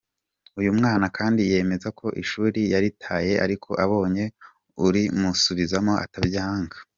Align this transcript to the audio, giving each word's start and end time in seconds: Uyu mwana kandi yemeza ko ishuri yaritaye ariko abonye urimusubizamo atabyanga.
Uyu 0.59 0.71
mwana 0.77 1.05
kandi 1.17 1.41
yemeza 1.51 1.87
ko 1.99 2.07
ishuri 2.23 2.61
yaritaye 2.73 3.33
ariko 3.45 3.69
abonye 3.83 4.23
urimusubizamo 4.85 5.93
atabyanga. 6.05 6.77